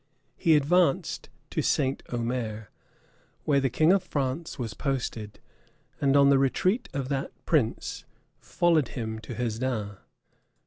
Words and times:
He 0.35 0.55
advanced 0.55 1.29
to 1.51 1.61
St. 1.61 2.01
Omer, 2.11 2.71
where 3.43 3.59
the 3.59 3.69
king 3.69 3.93
of 3.93 4.01
France 4.03 4.57
was 4.57 4.73
posted; 4.73 5.39
and 6.01 6.17
on 6.17 6.29
the 6.29 6.39
retreat 6.39 6.89
of 6.91 7.07
that 7.09 7.31
prince, 7.45 8.03
followed 8.39 8.87
him 8.87 9.19
to 9.19 9.35
Hesdin. 9.35 9.97